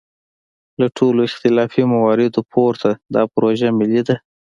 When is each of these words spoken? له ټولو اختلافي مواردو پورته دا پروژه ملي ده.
له 0.79 0.87
ټولو 0.97 1.19
اختلافي 1.29 1.81
مواردو 1.93 2.41
پورته 2.51 2.89
دا 3.13 3.21
پروژه 3.33 3.69
ملي 3.79 4.01
ده. 4.07 4.15